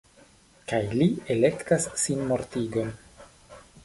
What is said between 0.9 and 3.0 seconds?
li elektas sinmortigon.